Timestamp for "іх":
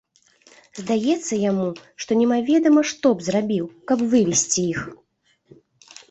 4.71-4.81